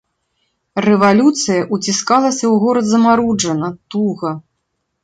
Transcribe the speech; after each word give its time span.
Рэвалюцыя 0.85 1.67
ўціскалася 1.75 2.43
ў 2.53 2.55
горад 2.65 2.85
замаруджана, 2.95 3.67
туга. 3.93 4.31